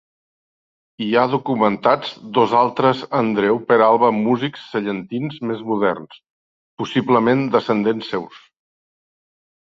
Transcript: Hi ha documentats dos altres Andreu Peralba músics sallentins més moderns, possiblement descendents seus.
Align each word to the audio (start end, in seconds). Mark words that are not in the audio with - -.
Hi 1.07 1.07
ha 1.15 1.23
documentats 1.31 2.13
dos 2.37 2.53
altres 2.59 3.03
Andreu 3.19 3.59
Peralba 3.67 4.09
músics 4.15 4.63
sallentins 4.69 5.35
més 5.51 5.61
moderns, 5.73 6.17
possiblement 6.83 7.45
descendents 7.57 8.09
seus. 8.15 8.41